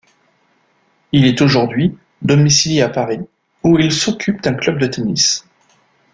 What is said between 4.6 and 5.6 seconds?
de tennis.